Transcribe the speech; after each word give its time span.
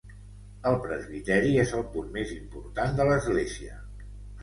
El 0.69 0.77
presbiteri 0.85 1.53
és 1.65 1.75
el 1.81 1.85
punt 1.93 2.11
més 2.19 2.35
important 2.41 3.01
de 3.01 3.11
l'església. 3.15 3.83